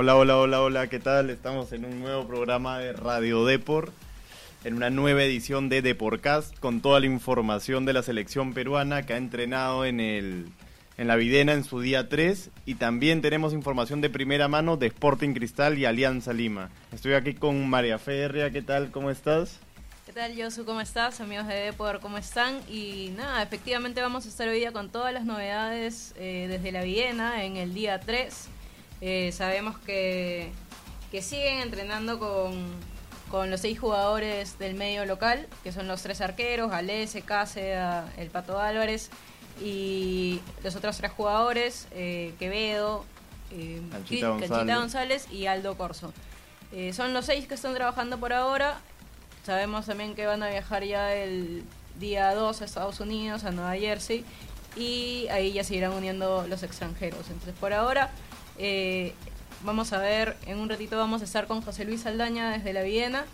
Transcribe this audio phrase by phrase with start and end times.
[0.00, 1.28] Hola, hola, hola, hola, ¿qué tal?
[1.28, 3.90] Estamos en un nuevo programa de Radio Depor,
[4.62, 9.14] en una nueva edición de Deporcast con toda la información de la selección peruana que
[9.14, 10.52] ha entrenado en el
[10.98, 14.86] en la Videna en su día 3 y también tenemos información de primera mano de
[14.86, 16.70] Sporting Cristal y Alianza Lima.
[16.92, 18.92] Estoy aquí con María Ferria, ¿qué tal?
[18.92, 19.58] ¿Cómo estás?
[20.06, 20.64] ¿Qué tal, Josu?
[20.64, 21.20] ¿Cómo estás?
[21.20, 22.60] Amigos de Depor, ¿cómo están?
[22.70, 26.84] Y nada, efectivamente vamos a estar hoy día con todas las novedades eh, desde la
[26.84, 28.50] Viena en el día 3.
[29.00, 30.50] Eh, sabemos que,
[31.10, 32.66] que siguen entrenando con,
[33.30, 38.30] con los seis jugadores del medio local, que son los tres arqueros, Alese, Cáceres, el
[38.30, 39.10] Pato Álvarez
[39.62, 43.04] y los otros tres jugadores, eh, Quevedo,
[43.50, 43.80] eh,
[44.20, 45.26] González.
[45.30, 46.12] y Aldo Corso.
[46.72, 48.80] Eh, son los seis que están trabajando por ahora.
[49.44, 51.64] Sabemos también que van a viajar ya el
[51.98, 54.24] día 2 a Estados Unidos, a Nueva Jersey,
[54.76, 57.28] y ahí ya se irán uniendo los extranjeros.
[57.30, 58.10] Entonces, por ahora,
[58.58, 59.14] eh,
[59.64, 62.82] vamos a ver, en un ratito vamos a estar con José Luis Aldaña desde la
[62.82, 63.24] Viena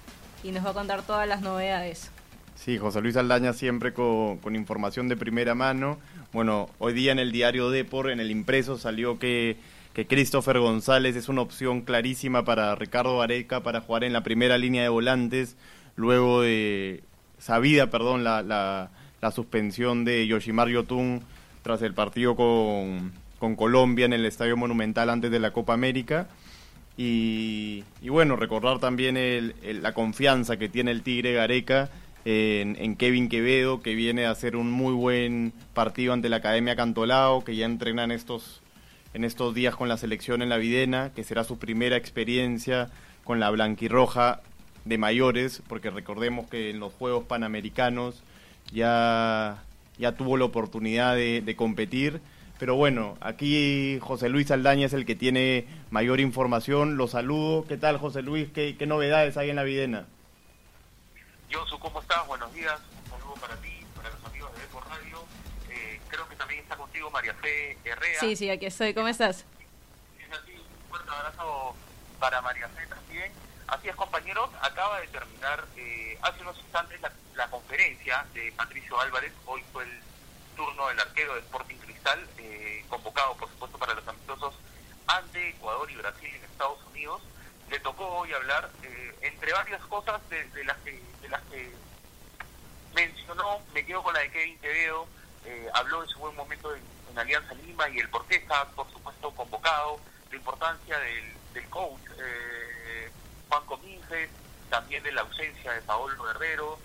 [0.43, 2.11] y nos va a contar todas las novedades.
[2.55, 5.99] Sí, José Luis Aldaña siempre con, información de primera mano.
[6.33, 9.57] Bueno, hoy día en el diario Depor, en el impreso, salió que,
[9.93, 14.57] que Christopher González es una opción clarísima para Ricardo Areca para jugar en la primera
[14.57, 15.57] línea de volantes,
[15.97, 17.03] luego de
[17.39, 21.23] sabida, perdón, la, la, la suspensión de Yoshimar Yotun
[21.63, 23.13] tras el partido con,
[23.45, 26.29] con Colombia en el Estadio Monumental antes de la Copa América.
[26.97, 31.91] Y, bueno, recordar también la confianza que tiene el Tigre Gareca
[32.25, 37.45] en, Kevin Quevedo, que viene a hacer un muy buen partido ante la Academia Cantolao,
[37.45, 38.63] que ya entrena en estos,
[39.13, 42.89] en estos días con la selección en la Videna, que será su primera experiencia
[43.25, 44.41] con la blanquirroja
[44.87, 48.23] de mayores, porque recordemos que en los Juegos Panamericanos
[48.73, 49.63] ya,
[49.99, 52.23] ya tuvo la oportunidad de, competir.
[52.65, 56.97] Pero bueno, aquí José Luis Aldaña es el que tiene mayor información.
[56.97, 57.67] Lo saludo.
[57.69, 58.49] ¿Qué tal, José Luis?
[58.55, 60.07] ¿Qué, qué novedades hay en la Videna?
[61.53, 62.27] Josu, ¿cómo estás?
[62.27, 62.81] Buenos días.
[63.05, 65.19] Un saludo para ti, para los amigos de Eco Radio.
[65.69, 68.21] Eh, creo que también está contigo María Fe Herrera.
[68.21, 68.95] Sí, sí, aquí estoy.
[68.95, 69.45] ¿Cómo estás?
[70.17, 71.75] un fuerte abrazo
[72.19, 73.31] para María Fe también.
[73.67, 76.99] Así es, compañeros, acaba de terminar eh, hace unos instantes
[77.37, 79.35] la, conferencia de Patricio Álvarez.
[79.45, 80.01] Hoy fue el
[80.57, 81.94] turno del arquero de Sporting Cristal,
[82.39, 84.55] eh, convocado, por supuesto, para los amistosos
[85.07, 87.23] ante Ecuador y Brasil en Estados Unidos
[87.71, 91.73] le tocó hoy hablar, eh, entre varias cosas de, las que, de las que
[92.95, 95.07] mencionó, me quedo con la de Kevin Quevedo,
[95.45, 96.83] eh, habló en su buen momento en,
[97.17, 100.01] Alianza Lima y el por qué está, por supuesto, convocado,
[100.31, 103.09] la importancia del, del coach eh,
[103.49, 104.31] Juan Cominges,
[104.69, 106.77] también de la ausencia de Paolo Guerrero.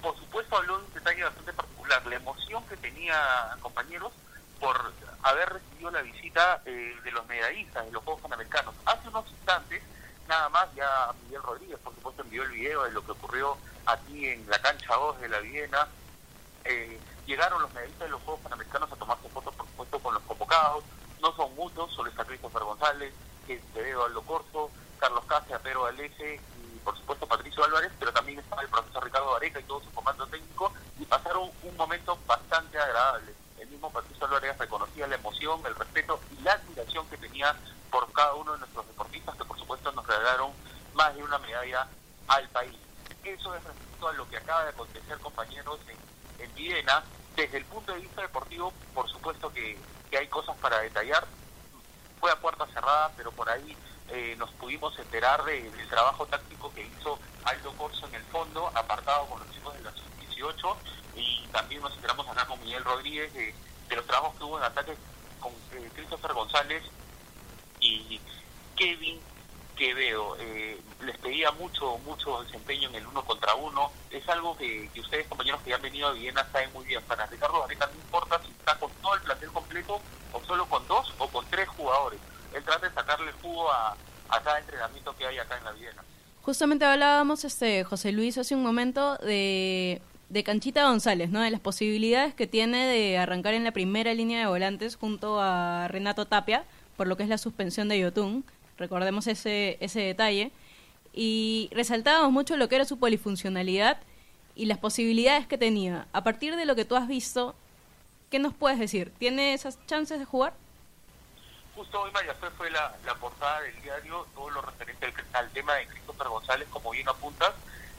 [0.00, 4.12] Por supuesto, habló de un detalle bastante particular, la emoción que tenía, compañeros,
[4.60, 8.74] por haber recibido la visita de los medallistas de los Juegos Panamericanos.
[8.84, 9.82] Hace unos instantes,
[10.28, 13.56] nada más, ya Miguel Rodríguez, por supuesto, envió el video de lo que ocurrió
[13.86, 15.88] aquí en la cancha 2 de la Viena.
[16.64, 20.22] Eh, llegaron los medallistas de los Juegos Panamericanos a tomarse fotos, por supuesto, con los
[20.24, 20.84] convocados.
[21.20, 23.12] No son muchos, solo está Christopher González,
[23.46, 28.38] que Quevedo Aldo Corso, Carlos Cáceres, Pedro Alese y, por supuesto, Patricio Álvarez, pero también
[28.38, 32.78] está el profesor Ricardo Areca y todo su comando técnico, y pasaron un momento bastante
[32.78, 33.34] agradable.
[33.86, 37.54] Mismo Patricio Álvarez reconocía la emoción, el respeto y la admiración que tenía
[37.88, 40.50] por cada uno de nuestros deportistas que por supuesto nos regalaron
[40.94, 41.86] más de una medalla
[42.26, 42.74] al país.
[43.22, 47.04] Eso es respecto a lo que acaba de acontecer, compañeros, en, en Viena.
[47.36, 49.78] Desde el punto de vista deportivo, por supuesto que,
[50.18, 51.24] hay cosas para detallar.
[52.18, 53.76] Fue a puerta cerrada, pero por ahí
[54.08, 59.26] eh, nos pudimos enterar del trabajo táctico que hizo Aldo Corso en el fondo, apartado
[59.26, 60.76] con los chicos de la sub-18,
[61.16, 63.54] y también nos enteramos acá con Miguel Rodríguez de,
[63.94, 64.96] los trabajos que hubo en ataque
[65.38, 66.82] con eh, Christopher González
[67.78, 68.20] y
[68.74, 69.20] Kevin
[69.76, 70.36] Quevedo.
[70.40, 73.92] Eh, les pedía mucho, mucho desempeño en el uno contra uno.
[74.10, 77.02] Es algo que, ustedes, compañeros que ya han venido a Viena, saben muy bien.
[77.02, 80.00] Para Ricardo Gareca no importa si está con todo el plantel completo
[80.32, 82.18] o solo con dos o con tres jugadores.
[82.54, 83.96] Él trata de sacarle jugo a,
[84.28, 86.04] cada entrenamiento que hay acá en la Viena.
[86.42, 91.40] Justamente hablábamos, este José Luis, hace un momento de, de Canchita González, ¿no?
[91.40, 95.88] De las posibilidades que tiene de arrancar en la primera línea de volantes junto a
[95.88, 96.64] Renato Tapia
[96.96, 98.44] por lo que es la suspensión de Yotun.
[98.78, 100.50] Recordemos ese, ese detalle.
[101.12, 103.98] Y resaltábamos mucho lo que era su polifuncionalidad
[104.54, 106.06] y las posibilidades que tenía.
[106.12, 107.54] A partir de lo que tú has visto,
[108.30, 109.12] ¿qué nos puedes decir?
[109.18, 110.54] ¿Tiene esas chances de jugar?
[111.74, 116.28] Justo hoy María fue la, portada del diario, todo lo referente al, tema de Christopher
[116.28, 117.52] González, como bien apuntas.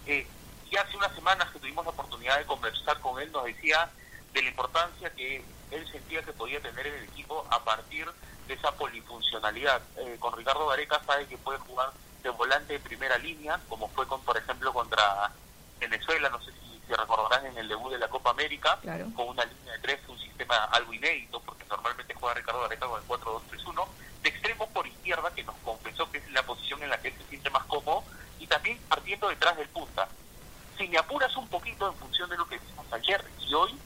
[0.07, 0.25] Eh,
[0.69, 3.89] y hace unas semanas que tuvimos la oportunidad de conversar con él, nos decía
[4.33, 8.07] de la importancia que él sentía que podía tener en el equipo a partir
[8.47, 9.81] de esa polifuncionalidad.
[9.97, 11.91] Eh, con Ricardo Gareca sabe que puede jugar
[12.23, 15.31] de volante de primera línea, como fue con, por ejemplo, contra
[15.79, 18.79] Venezuela, no sé si, si recordarán en el debut de la Copa América,
[19.15, 23.01] con una línea de tres, un sistema algo inédito, porque normalmente juega Ricardo Gareca con
[23.01, 23.87] el 4-2-3-1,
[24.23, 27.15] de extremo por izquierda, que nos confesó que es la posición en la que él
[27.17, 28.03] se siente más cómodo,
[28.39, 30.07] y también partiendo detrás del punta.
[30.97, 33.77] Apuras un poquito en función de lo que vimos ayer y hoy,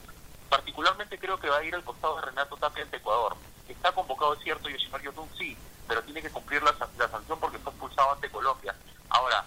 [0.50, 3.36] particularmente creo que va a ir al costado de Renato Tapia ante Ecuador.
[3.68, 7.60] Está convocado, es cierto, Yoshimar Yotun sí, pero tiene que cumplir la, la sanción porque
[7.60, 8.76] fue expulsado ante Colombia.
[9.10, 9.46] Ahora,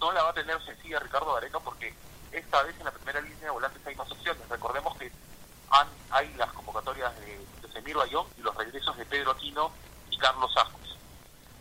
[0.00, 1.94] no la va a tener sencilla Ricardo Gareca porque
[2.32, 4.48] esta vez en la primera línea de volantes hay más opciones.
[4.48, 5.10] Recordemos que
[6.10, 9.70] hay las convocatorias de, Semir Bayón y los regresos de Pedro Aquino
[10.10, 10.98] y Carlos Ascos.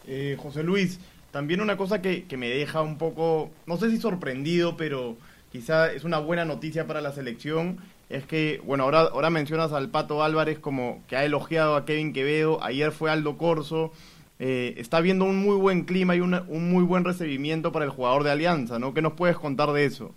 [0.05, 0.97] Eh, José Luis,
[1.35, 5.17] también una cosa que, que me deja un poco, no sé si sorprendido, pero
[5.51, 7.77] quizá es una buena noticia para la selección,
[8.07, 12.13] es que, bueno, ahora, ahora mencionas al Pato Álvarez como que ha elogiado a Kevin
[12.13, 13.91] Quevedo, ayer fue Aldo Corso,
[14.39, 17.91] eh, está viendo un muy buen clima y una, un muy buen recibimiento para el
[17.91, 18.93] jugador de Alianza, ¿no?
[18.93, 20.15] ¿Qué nos puedes contar de eso?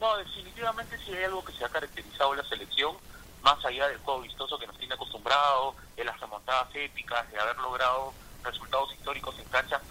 [0.00, 2.94] No, definitivamente si hay algo que se ha caracterizado en la selección,
[3.42, 7.56] más allá del juego vistoso que nos tiene acostumbrado, de las remontadas épicas, de haber
[7.56, 9.82] logrado resultados históricos en canchas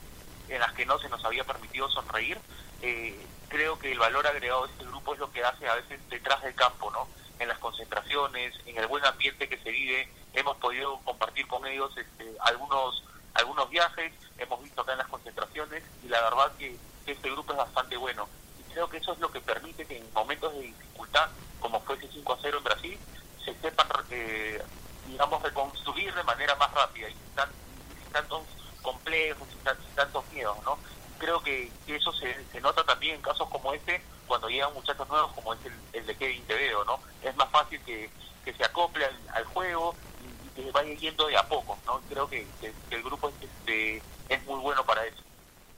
[0.50, 2.38] en las que no se nos había permitido sonreír,
[2.82, 3.18] eh,
[3.48, 6.42] creo que el valor agregado de este grupo es lo que hace a veces detrás
[6.42, 7.08] del campo, ¿no?
[7.40, 11.96] En las concentraciones, en el buen ambiente que se vive, hemos podido compartir con ellos
[11.98, 13.04] este, algunos
[13.34, 17.54] algunos viajes, hemos visto acá en las concentraciones y la verdad que, que este grupo
[17.54, 18.28] es bastante bueno.
[18.60, 21.96] Y creo que eso es lo que permite que en momentos de dificultad, como fue
[21.96, 23.00] ese 5 a 0 en Brasil,
[23.44, 24.62] se sepan, eh,
[25.08, 27.50] digamos, reconstruir de manera más rápida y sin, tan,
[28.02, 28.44] sin tantos
[28.82, 30.78] complejos, sin, tan, sin, tantos miedos, ¿no?
[31.18, 32.12] Creo que, que eso
[32.62, 36.06] se, nota también en casos como este, cuando llegan muchachos nuevos, como es el, el
[36.06, 37.00] de Kevin Teveo, ¿no?
[37.24, 38.10] Es más fácil que,
[38.46, 42.00] que se acople al, al juego y, y, que vaya yendo de a poco, ¿no?
[42.10, 45.22] Creo que, que, que el grupo este, es muy bueno para eso.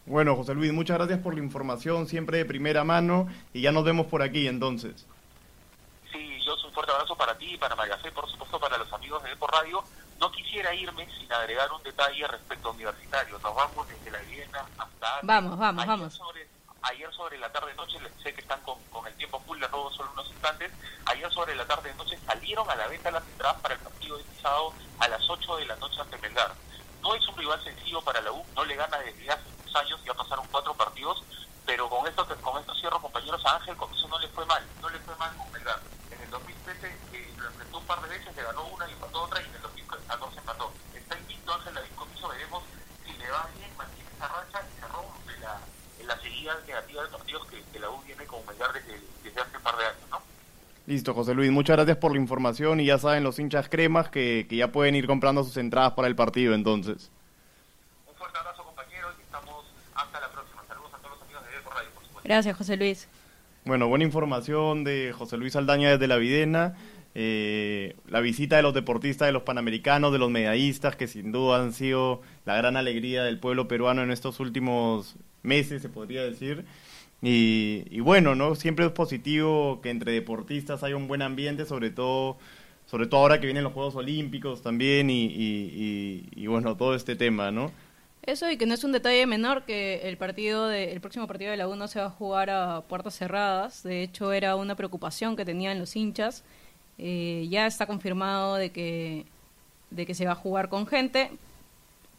[0.06, 3.86] Bueno, José Luis, muchas gracias por la información, siempre de primera mano, y ya nos
[3.86, 5.06] vemos por aquí entonces.
[6.12, 8.91] Sí, yo un fuerte abrazo para ti y para María Fe, por supuesto para los
[8.91, 9.83] amigos de Epo Radio.
[10.19, 13.39] No quisiera irme sin agregar un detalle respecto a Universitario.
[13.39, 15.19] Nos vamos desde la vivienda hasta...
[15.24, 16.13] Vamos, vamos, ayer vamos.
[16.13, 16.47] Sobre,
[16.83, 20.12] ayer sobre la tarde-noche, sé que están con, con, el tiempo full, les robo solo
[20.13, 20.71] unos instantes,
[21.06, 24.74] ayer sobre la tarde-noche salieron a la venta las entradas para el partido de sábado
[25.00, 26.53] a las 8 de la noche ante Melgar.
[27.01, 30.03] No es un rival sencillo para la U, no le gana desde hace unos años,
[30.06, 31.24] ya pasaron cuatro partidos,
[31.65, 34.89] pero con esto, con esto cierro, compañeros, a Ángel Comiso no le fue mal, no
[34.89, 35.79] le fue mal con Melgar.
[36.12, 39.24] En el 2013 eh, lo enfrentó un par de veces, le ganó una y empató
[39.24, 40.74] otra, y en el 2014 empató.
[40.94, 42.63] Está invicto Ángel David Comiso, veremos
[43.06, 45.59] si le va bien, mantiene esa racha y se rompe la,
[46.06, 49.57] la seguida negativa de partidos que, que la U viene con Melgar desde, desde hace
[49.57, 50.21] un par de años, ¿no?
[50.93, 54.45] Listo, José Luis, muchas gracias por la información y ya saben los hinchas cremas que,
[54.47, 57.09] que ya pueden ir comprando sus entradas para el partido entonces.
[58.07, 60.61] Un fuerte abrazo compañeros y estamos hasta la próxima.
[60.67, 62.29] Saludos a todos los amigos de Eco Radio, por supuesto.
[62.29, 63.07] Gracias, José Luis.
[63.65, 66.75] Bueno, buena información de José Luis Aldaña desde la Videna.
[67.15, 71.59] Eh, la visita de los deportistas, de los panamericanos, de los medallistas, que sin duda
[71.59, 76.65] han sido la gran alegría del pueblo peruano en estos últimos meses, se podría decir.
[77.25, 78.53] Y, y, bueno, ¿no?
[78.53, 82.36] Siempre es positivo que entre deportistas haya un buen ambiente, sobre todo,
[82.86, 87.72] sobre todo ahora que vienen los Juegos Olímpicos también y, bueno, todo este tema, ¿no?
[88.24, 91.51] Eso y que no es un detalle menor que el partido de, el próximo partido
[91.51, 93.84] de la U no se va a jugar a puertas cerradas.
[93.84, 96.44] De hecho, era una preocupación que tenían los hinchas.
[96.98, 99.25] Eh, ya está confirmado de que,
[99.92, 101.32] de que se va a jugar con gente.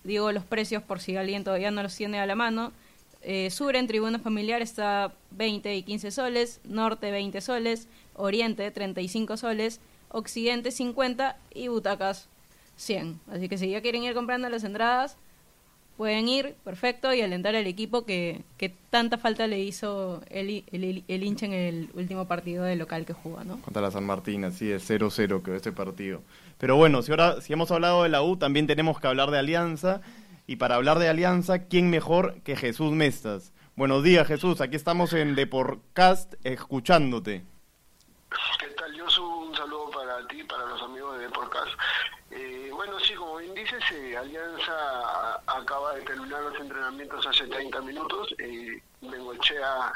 [0.03, 2.73] Digo los precios por si alguien todavía no los tiene a la mano.
[3.27, 9.39] Eh, sur en tribuna familiar está 20 y 15 soles, norte 20 soles, oriente 35
[9.39, 12.29] soles, occidente 50 y butacas
[12.77, 13.21] 100.
[13.31, 15.17] Así que si ya quieren ir comprando las entradas,
[15.97, 21.23] pueden ir, perfecto, y alentar al equipo que, que tanta falta le hizo el, el,
[21.23, 23.61] hincha en el último partido de local que jugó, ¿no?
[23.63, 26.21] Contra la San Martín, así es, 0-0 quedó este partido.
[26.59, 29.39] Pero bueno, si ahora si hemos hablado de la U, también tenemos que hablar de
[29.39, 30.01] Alianza.
[30.47, 33.53] Y para hablar de Alianza, ¿quién mejor que Jesús Mestas?
[33.77, 34.61] Buenos días, Jesús.
[34.61, 37.43] Aquí estamos en Deporcast escuchándote.
[38.59, 39.25] ¿Qué tal, Josu?
[39.25, 41.71] Un saludo para ti, para los amigos de Deporcast.
[42.31, 47.81] Eh, bueno, sí, como bien dices, eh, Alianza acaba de terminar los entrenamientos hace 30
[47.81, 48.35] minutos.
[48.39, 49.93] Eh, Bengochea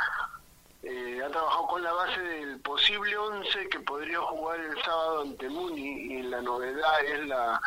[0.82, 5.48] eh, ha trabajado con la base del posible 11 que podría jugar el sábado ante
[5.50, 7.60] Muni y la novedad es la,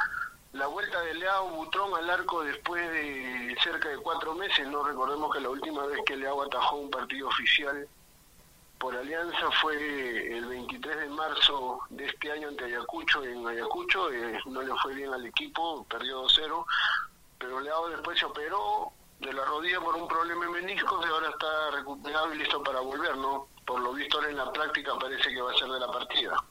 [0.54, 4.68] la vuelta de Leao Butrón al arco después de cerca de cuatro meses.
[4.68, 7.88] No recordemos que la última vez que Leao atajó un partido oficial
[8.78, 14.40] por Alianza fue el 23 de marzo de este año ante Ayacucho, en Ayacucho, eh,
[14.48, 16.66] no le fue bien al equipo, perdió 2-0,
[17.38, 21.30] pero Leao después se operó de la rodilla por un problema en meniscos y ahora
[21.30, 23.48] está recuperado y listo para volver, ¿no?
[23.66, 26.44] Por lo visto ahora en la práctica parece que va a ser de la partida.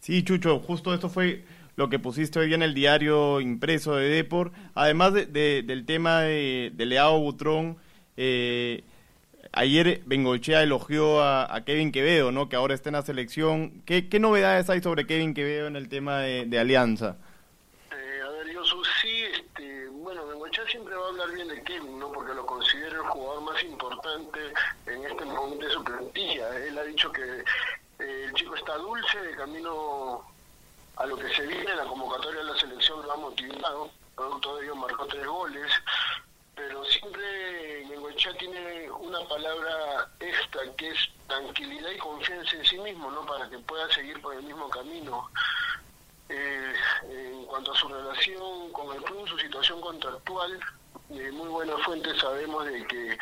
[0.00, 1.44] Sí, Chucho, justo esto fue
[1.76, 5.26] lo que pusiste hoy en el diario impreso de Depor, además de,
[5.62, 7.76] del tema de, de Leao Butrón,
[8.16, 8.82] eh,
[9.52, 12.50] Ayer Bengochea elogió a, Kevin Quevedo, ¿no?
[12.50, 13.82] Que ahora está en la selección.
[13.86, 17.16] ¿Qué, novedades hay sobre Kevin Quevedo en el tema de, Alianza?
[17.90, 18.62] Eh, a ver, yo
[19.00, 22.12] sí, este, bueno, Bengochea siempre va a hablar bien de Kevin, ¿no?
[22.12, 24.40] Porque lo considera el jugador más importante
[24.86, 26.58] en este momento de su plantilla.
[26.58, 30.22] Él ha dicho que eh, el chico está dulce, de camino
[30.96, 33.90] a lo que se viene, la convocatoria de la selección lo ha motivado.
[34.14, 35.72] Producto de ello marcó tres goles
[36.56, 40.98] pero siempre Bengochea tiene una palabra extra que es
[41.28, 43.26] tranquilidad y confianza en sí mismo, ¿no?
[43.26, 45.30] Para que pueda seguir por el mismo camino.
[46.30, 46.74] Eh,
[47.10, 50.58] en cuanto a su relación con el club, su situación contractual,
[51.10, 53.18] de muy buena fuente sabemos de que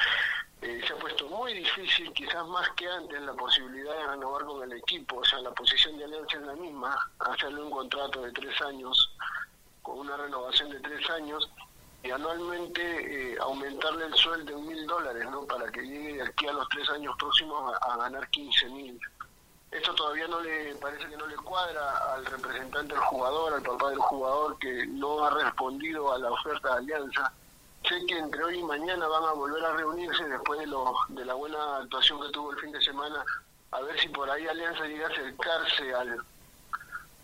[0.64, 4.62] eh, se ha puesto muy difícil, quizás más que antes, la posibilidad de renovar con
[4.62, 5.18] el equipo.
[5.18, 9.10] O sea, la posición de Alianza es la misma, hacerle un contrato de tres años,
[9.82, 11.50] con una renovación de tres años
[12.02, 12.82] y anualmente
[13.32, 15.44] eh, aumentarle el sueldo en mil dólares, ¿no?
[15.44, 18.98] Para que llegue de aquí a los tres años próximos a, ganar 15 mil.
[19.70, 23.90] Esto todavía no le parece que no le cuadra al representante del jugador, al papá
[23.90, 27.32] del jugador, que no ha respondido a la oferta de Alianza.
[27.88, 31.24] Sé que entre hoy y mañana van a volver a reunirse después de, lo, de
[31.24, 33.22] la buena actuación que tuvo el fin de semana,
[33.72, 36.18] a ver si por ahí Alianza llega a acercarse al,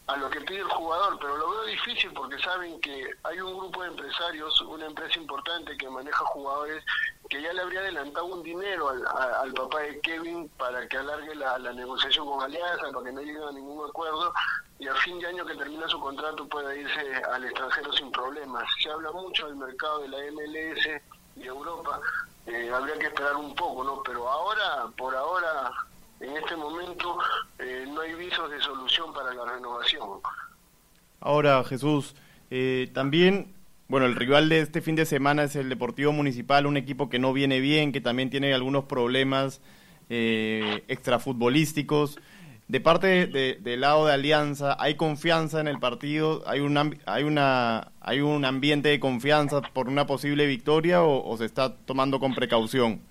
[0.06, 3.56] a lo que pide el jugador, pero lo veo difícil porque saben que hay un
[3.56, 6.84] grupo de empresarios, una empresa importante que maneja jugadores,
[7.28, 11.58] que ya le habría adelantado un dinero al, papá de Kevin para que alargue la,
[11.72, 14.32] negociación con Alianza, para que no llegue a ningún acuerdo
[14.80, 17.00] y a fin de año que termina su contrato pueda irse
[17.32, 18.64] al extranjero sin problemas.
[18.82, 21.02] Se habla mucho del mercado de la MLS
[21.36, 22.00] y Europa,
[22.46, 24.02] eh, habría que esperar un poco, ¿no?
[24.02, 25.70] Pero ahora, por ahora,
[26.18, 27.18] en este momento
[27.58, 30.20] eh, no hay visos de solución para la renovación.
[31.20, 32.16] Ahora, Jesús,
[32.50, 33.54] eh, también,
[33.88, 37.18] bueno, el rival de este fin de semana es el Deportivo Municipal, un equipo que
[37.18, 39.60] no viene bien, que también tiene algunos problemas
[40.08, 42.18] eh, extrafutbolísticos.
[42.70, 46.44] De parte del lado de Alianza, ¿hay confianza en el partido?
[46.46, 51.46] ¿Hay un, hay una, hay un ambiente de confianza por una posible victoria o se
[51.46, 53.02] está tomando con precaución?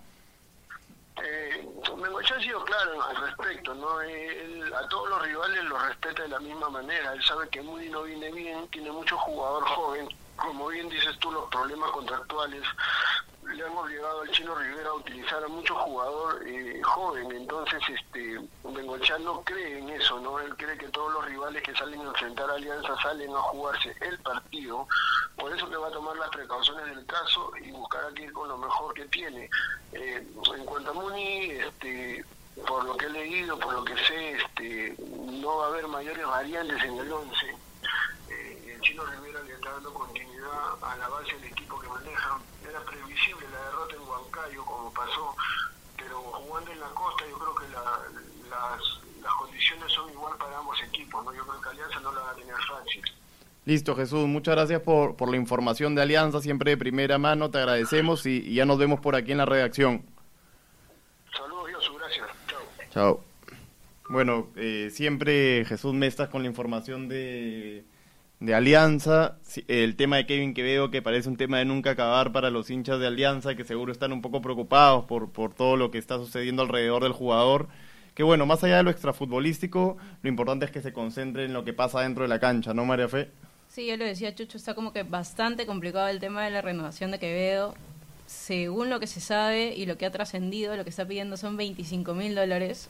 [4.79, 7.11] a todos los rivales los respeta de la misma manera.
[7.11, 10.07] Él sabe que Moody no viene bien, tiene mucho jugador joven.
[10.37, 12.63] Como bien dices tú, los problemas contractuales
[13.53, 17.31] le han obligado al Chino Rivera a utilizar a mucho jugador eh, joven.
[17.31, 20.39] Entonces, este Bengochá no cree en eso, ¿no?
[20.39, 23.95] Él cree que todos los rivales que salen a enfrentar a Alianza salen a jugarse
[24.01, 24.87] el partido.
[25.37, 28.47] Por eso que va a tomar las precauciones del caso y buscará que ir con
[28.49, 29.49] lo mejor que tiene.
[29.93, 32.25] Eh, en cuanto a Muni, este
[32.67, 36.25] por lo que he leído, por lo que sé, este, no va a haber mayores
[36.25, 37.35] variantes en el 11.
[38.29, 42.39] Eh, el Chino Rivera le está dando continuidad a la base del equipo que maneja.
[42.79, 45.35] Era previsible la derrota en Huancayo, como pasó,
[45.97, 50.81] pero jugando en la costa yo creo que las, las condiciones son igual para ambos
[50.83, 51.25] equipos.
[51.25, 51.33] ¿no?
[51.33, 53.01] Yo creo que Alianza no la va a tener fácil.
[53.65, 54.27] Listo, Jesús.
[54.27, 57.51] Muchas gracias por, por la información de Alianza, siempre de primera mano.
[57.51, 60.03] Te agradecemos y, y ya nos vemos por aquí en la redacción.
[62.91, 63.23] Chao.
[64.09, 67.83] Bueno, eh, siempre Jesús Mestas con la información de,
[68.39, 69.37] de Alianza.
[69.67, 72.99] El tema de Kevin Quevedo, que parece un tema de nunca acabar para los hinchas
[72.99, 76.61] de Alianza, que seguro están un poco preocupados por, por todo lo que está sucediendo
[76.61, 77.67] alrededor del jugador.
[78.15, 81.63] Que bueno, más allá de lo extrafutbolístico, lo importante es que se concentre en lo
[81.63, 83.29] que pasa dentro de la cancha, ¿no, María Fe?
[83.69, 87.11] Sí, ya lo decía Chucho, está como que bastante complicado el tema de la renovación
[87.11, 87.75] de Quevedo
[88.25, 91.57] según lo que se sabe y lo que ha trascendido, lo que está pidiendo son
[91.57, 92.87] 25 mil dólares,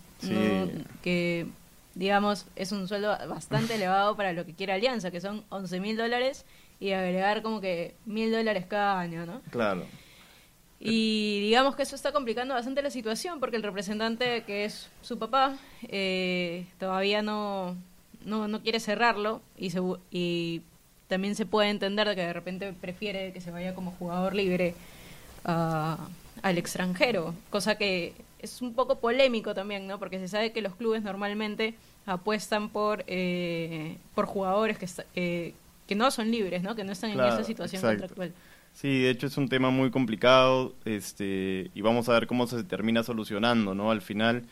[1.01, 1.47] que
[1.95, 5.97] digamos es un sueldo bastante elevado para lo que quiere Alianza, que son 11 mil
[5.97, 6.45] dólares
[6.79, 9.41] y agregar como que mil dólares cada año, ¿no?
[9.51, 9.85] Claro.
[10.79, 15.19] Y digamos que eso está complicando bastante la situación porque el representante, que es su
[15.19, 15.57] papá,
[15.89, 17.75] eh, todavía no,
[18.23, 20.61] no, no, quiere cerrarlo y, se, y
[21.09, 24.73] también se puede entender que de repente prefiere que se vaya como jugador libre
[25.43, 29.99] al extranjero, cosa que es un poco polémico también, ¿no?
[29.99, 35.53] Porque se sabe que los clubes normalmente apuestan por eh, por jugadores que,
[35.87, 36.75] que no son libres, ¿no?
[36.75, 38.33] Que no están en esa situación contractual.
[38.73, 42.63] Sí, de hecho es un tema muy complicado este, y vamos a ver cómo se
[42.63, 43.91] termina solucionando, ¿no?
[43.91, 44.43] Al final,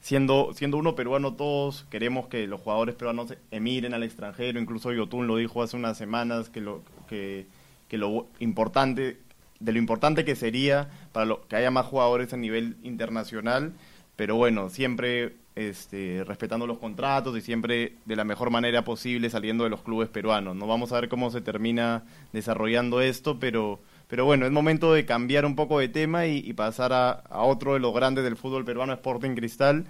[0.00, 5.26] siendo, siendo uno peruano todos queremos que los jugadores peruanos emigren al extranjero, incluso Yotun
[5.26, 7.46] lo dijo hace unas semanas que lo, que,
[7.88, 9.18] que lo importante,
[9.60, 13.72] de lo importante que sería para lo, que haya más jugadores a nivel internacional,
[14.16, 19.64] pero bueno, siempre este, respetando los contratos y siempre de la mejor manera posible saliendo
[19.64, 20.56] de los clubes peruanos.
[20.56, 25.04] No vamos a ver cómo se termina desarrollando esto, pero pero bueno, es momento de
[25.04, 28.92] cambiar un poco de tema y, pasar a, otro de los grandes del fútbol peruano,
[28.92, 29.86] Sporting Cristal.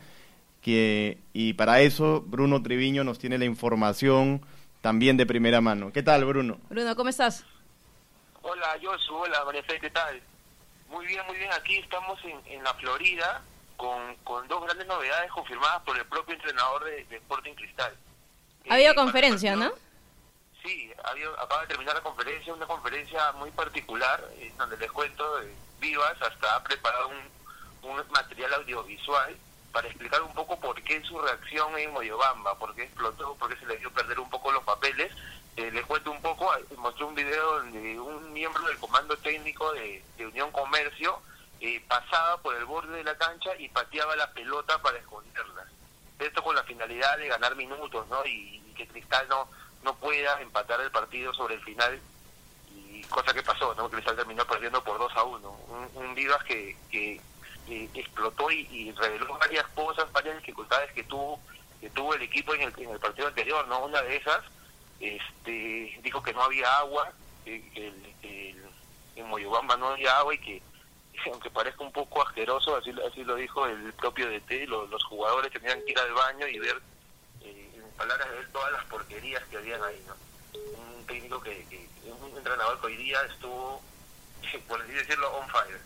[0.63, 4.41] Que, y para eso, Bruno Triviño nos tiene la información
[4.81, 5.93] también de primera mano.
[5.93, 6.59] ¿Qué tal, Bruno?
[6.71, 7.45] Bruno, ¿cómo estás?
[8.49, 9.13] Hola, Josu.
[9.17, 10.23] Hola, María ¿qué tal?
[10.89, 11.53] Muy bien, muy bien.
[11.53, 13.43] Aquí estamos en, la Florida
[13.77, 17.93] con, con, dos grandes novedades confirmadas por el propio entrenador de, Sporting Cristal.
[18.69, 19.73] Ha habido eh, conferencia, ¿no?
[20.63, 20.93] Sí,
[21.43, 26.17] acaba de terminar la conferencia, una conferencia muy particular, eh, donde les cuento, eh, Vivas
[26.23, 29.37] hasta ha preparado un, un, material audiovisual
[29.73, 33.59] para explicar un poco por qué su reacción en Moyobamba, por qué explotó, por qué
[33.59, 35.13] se le dio perder un poco los papeles.
[35.57, 40.03] Eh, les cuento un poco, mostró un video donde un miembro del comando técnico de,
[40.19, 41.19] Unión Comercio
[41.61, 45.65] eh, pasaba por el borde de la cancha y pateaba la pelota para esconderla.
[46.19, 48.25] Esto con la finalidad de ganar minutos, ¿no?
[48.27, 49.49] Y, y que Cristal no
[49.87, 52.01] no pueda empatar el partido sobre el final
[52.75, 53.89] y cosa que pasó, ¿no?
[53.89, 55.51] Cristal terminó perdiendo por 2 a 1.
[55.95, 57.21] Un, Vivas que, que,
[57.95, 61.41] explotó y, reveló varias cosas, varias dificultades que tuvo
[61.81, 63.85] que tuvo el equipo en el, en el partido anterior, ¿no?
[63.85, 64.43] Una de esas
[65.01, 67.13] este dijo que no había agua,
[67.45, 67.93] que,
[69.17, 70.63] en Moyobamba no había agua y que
[71.33, 75.53] aunque parezca un poco asqueroso, así, así lo dijo el propio DT, los, los jugadores
[75.53, 76.81] tenían que ir al baño y ver
[77.97, 80.15] palabras de él todas las porquerías que habían ahí, ¿no?
[80.99, 83.81] Un técnico que, que un entrenador que hoy día estuvo,
[84.69, 85.81] por así decirlo, on fire.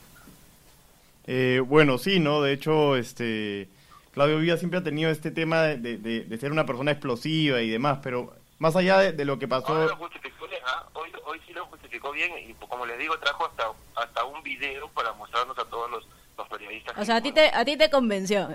[1.27, 2.43] Eh, bueno, sí, ¿no?
[2.43, 3.69] De hecho, este
[4.13, 7.71] Claudio Villa siempre ha tenido este tema de, de, de ser una persona explosiva y
[7.71, 9.73] demás, pero más allá de, lo que pasó...
[9.73, 13.47] Ahora lo justificó bien, hoy, hoy sí lo justificó bien y como les digo, trajo
[13.47, 16.97] hasta, hasta un video para mostrarnos a todos los, los periodistas.
[16.99, 18.55] O sea, a ti, te, a ti te convenció.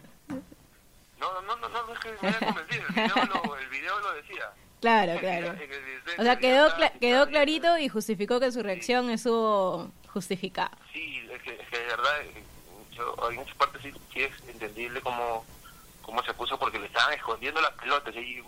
[1.20, 4.14] No, no, no, no, es que me haya convencido, el video lo, el video lo
[4.14, 4.52] decía.
[4.80, 5.56] Claro, claro.
[6.20, 6.68] O sea, quedó,
[7.02, 10.78] quedó clarito y justificó que su reacción estuvo justificada.
[10.94, 12.44] Sí, es que, es que de verdad, eh,
[12.92, 15.44] yo, en muchas partes sí, sí, es entendible cómo,
[16.04, 18.16] cómo se puso porque le estaban escondiendo las pelotas.
[18.16, 18.44] Y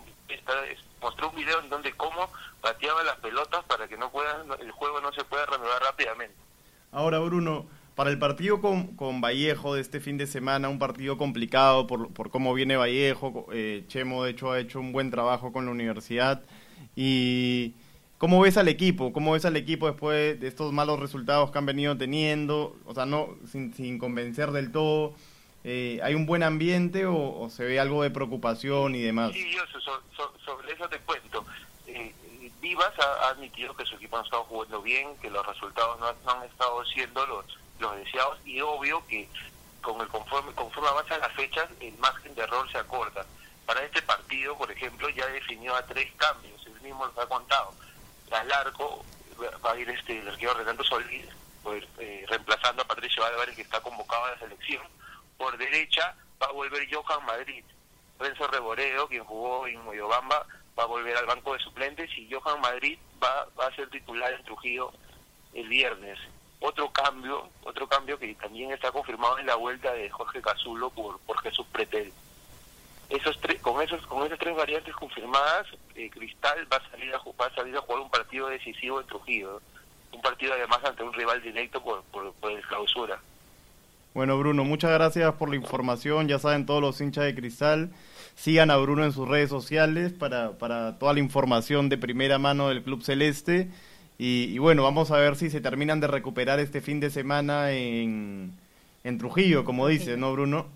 [1.00, 2.28] mostró un video en donde cómo
[2.60, 6.34] pateaba las pelotas para que no pueda, el juego no se pueda reanudar rápidamente.
[6.90, 11.18] Ahora, Bruno, para el partido con, con, Vallejo de este fin de semana, un partido
[11.18, 13.46] complicado por, por cómo viene Vallejo.
[13.52, 16.42] Eh, Chemo, de hecho, ha hecho un buen trabajo con la universidad.
[16.94, 17.74] ¿Y
[18.18, 19.12] cómo ves al equipo?
[19.12, 22.76] ¿Cómo ves al equipo después de estos malos resultados que han venido teniendo?
[22.86, 25.14] O sea, no sin, sin convencer del todo.
[25.64, 29.32] Eh, ¿Hay un buen ambiente o, se ve algo de preocupación y demás?
[29.32, 29.62] Sí, yo
[30.44, 31.44] sobre eso te cuento.
[31.86, 32.14] Eh,
[32.60, 36.06] Vivas ha, admitido que su equipo no ha estado jugando bien, que los resultados no,
[36.06, 37.44] han estado siendo los
[37.78, 39.28] los deseados y obvio que
[39.80, 43.24] con el conforme, conforme avanzan las fechas el margen de error se acorta.
[43.66, 47.72] Para este partido, por ejemplo, ya definió a tres cambios, él mismo nos ha contado.
[48.30, 49.04] Al arco
[49.64, 51.26] va a ir este, el arquero Renato Solís,
[51.62, 54.82] pues, eh, reemplazando a Patricio Álvarez, que está convocado a la selección.
[55.38, 57.64] Por derecha va a volver Johan Madrid.
[58.18, 60.44] Renzo Reboreo, quien jugó en Moyobamba,
[60.76, 64.32] va a volver al banco de suplentes y Johan Madrid va, va a ser titular
[64.32, 64.92] en Trujillo
[65.54, 66.18] el viernes.
[66.58, 71.20] Otro cambio, otro cambio que también está confirmado en la vuelta de Jorge Cazulo por,
[71.20, 72.12] por Jesús Pretel.
[73.08, 77.18] Esos tres, con esos con esas tres variantes confirmadas, eh, Cristal va a salir a
[77.18, 79.62] va a salir a jugar un partido decisivo en Trujillo,
[80.12, 83.20] un partido además ante un rival directo por, por, por clausura.
[84.14, 86.28] Bueno, Bruno, muchas gracias por la información.
[86.28, 87.90] Ya saben todos los hinchas de Cristal.
[88.34, 92.68] Sigan a Bruno en sus redes sociales para, para toda la información de primera mano
[92.68, 93.68] del Club Celeste.
[94.20, 98.52] Y, bueno, vamos a ver si se terminan de recuperar este fin de semana en,
[99.04, 100.66] en Trujillo, como dice, ¿no, Bruno?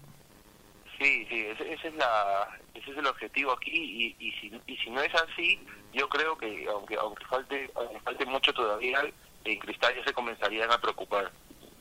[0.97, 4.91] Sí, sí, ese, es, la, ese es el objetivo aquí y, y, si, y si
[4.91, 5.59] no es así,
[5.93, 7.69] yo creo que aunque aunque falte,
[8.05, 9.01] falte mucho todavía,
[9.45, 11.33] en Cristal ya se comenzarían a preocupar,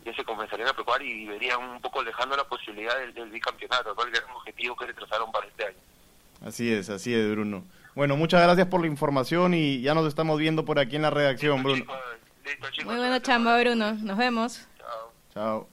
[0.05, 4.03] ya se comenzarían a preocupar y verían un poco dejando la posibilidad del, bicampeonato, ¿no?
[4.03, 5.77] el gran objetivo que se trazaron para este año.
[6.45, 7.63] Así es, así es, Bruno.
[7.93, 11.09] Bueno, muchas gracias por la información y ya nos estamos viendo por aquí en la
[11.09, 11.85] redacción, Bruno.
[12.85, 13.93] Muy buena chamba, Bruno.
[13.93, 14.67] Nos vemos.
[14.77, 15.11] Chao.
[15.33, 15.67] Chao.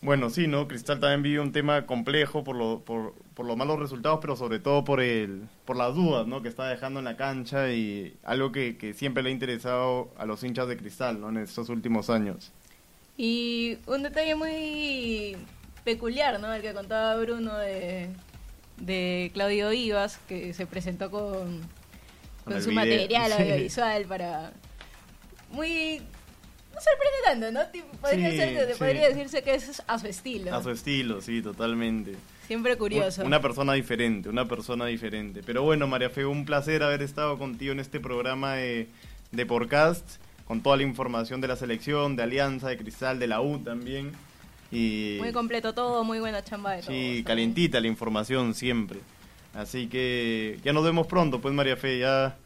[0.00, 0.68] Bueno, sí, ¿no?
[0.68, 4.58] Cristal también vive un tema complejo por, lo, por, por los malos resultados, pero sobre
[4.58, 6.42] todo por el por las dudas, ¿no?
[6.42, 10.26] Que está dejando en la cancha y algo que, que siempre le ha interesado a
[10.26, 11.30] los hinchas de Cristal, ¿no?
[11.30, 12.52] En estos últimos años.
[13.16, 15.36] Y un detalle muy
[15.84, 16.52] peculiar, ¿no?
[16.52, 18.08] El que contaba Bruno de,
[18.78, 21.62] de Claudio Vivas, que se presentó con,
[22.44, 24.52] con, su material audiovisual para...
[25.50, 26.02] Muy
[26.74, 28.00] no sorprende tanto, ¿no?
[28.00, 30.52] podría, podría decirse que es a su estilo.
[30.52, 32.16] A su estilo, sí, totalmente.
[32.46, 33.24] Siempre curioso.
[33.24, 35.42] Una persona diferente, una persona diferente.
[35.44, 38.88] Pero bueno, María Fe, un placer haber estado contigo en este programa de,
[39.30, 40.04] de podcast,
[40.46, 44.12] con toda la información de la selección, de Alianza, de Cristal, de la U también.
[44.70, 46.90] Y, muy completo todo, muy buena chamba de todo.
[46.90, 49.00] Sí, calientita la información siempre.
[49.54, 52.36] Así que ya nos vemos pronto, pues María Fe, ya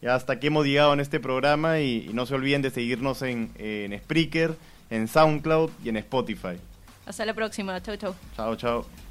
[0.00, 3.50] ya hasta aquí hemos llegado en este programa y, no se olviden de seguirnos en,
[3.58, 4.54] en Spreaker,
[4.90, 6.56] en SoundCloud y en Spotify.
[7.06, 7.80] Hasta la próxima.
[7.82, 8.14] Chau, chau.
[8.36, 9.07] Chao, chao.